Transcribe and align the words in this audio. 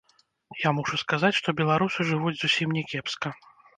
Я 0.61 0.69
мушу 0.77 0.97
сказаць, 1.01 1.31
што 1.39 1.55
беларусы 1.61 1.99
жывуць 2.13 2.37
зусім 2.41 2.77
не 2.79 2.83
кепска. 2.93 3.29